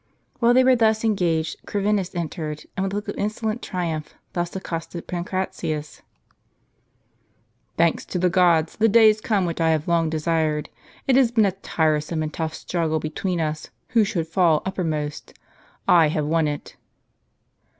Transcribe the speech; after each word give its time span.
While 0.39 0.55
they 0.55 0.63
were 0.63 0.75
thus 0.75 1.03
engaged, 1.05 1.57
Corvinus 1.67 2.15
entered, 2.15 2.65
and, 2.75 2.83
& 2.83 2.83
with 2.85 2.91
a 2.91 2.95
look 2.95 3.07
of 3.07 3.15
insolent 3.17 3.61
tminiph, 3.61 4.13
thus 4.33 4.55
accosted 4.55 5.05
Pancra 5.07 5.45
tius: 5.51 6.01
"Thanks 7.77 8.03
to 8.05 8.17
the 8.17 8.27
gods, 8.27 8.77
the 8.77 8.89
day 8.89 9.09
is 9.11 9.21
come 9.21 9.45
which 9.45 9.61
I 9.61 9.69
have 9.69 9.87
long 9.87 10.09
desired. 10.09 10.69
It 11.05 11.17
has 11.17 11.29
been 11.29 11.45
a 11.45 11.51
tiresome 11.51 12.23
and 12.23 12.33
tough 12.33 12.55
struggle 12.55 12.99
between 12.99 13.39
us 13.39 13.69
who 13.89 14.03
should 14.03 14.25
fall 14.25 14.63
uppermost. 14.65 15.35
I 15.87 16.07
have 16.07 16.25
won 16.25 16.47
it." 16.47 16.77